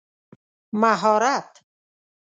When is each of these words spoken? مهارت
مهارت 0.73 1.63